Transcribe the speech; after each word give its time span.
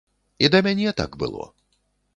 І 0.47 0.51
да 0.55 0.63
мяне 0.69 0.95
так 1.03 1.11
было. 1.27 1.43